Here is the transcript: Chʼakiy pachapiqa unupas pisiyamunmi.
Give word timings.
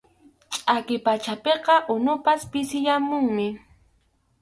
Chʼakiy 0.53 0.99
pachapiqa 1.05 1.75
unupas 1.93 2.41
pisiyamunmi. 2.51 3.47